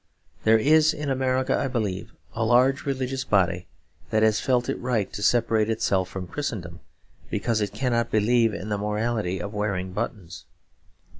[0.45, 3.67] There is in America, I believe, a large religious body
[4.09, 6.79] that has felt it right to separate itself from Christendom
[7.29, 10.45] because it cannot believe in the morality of wearing buttons.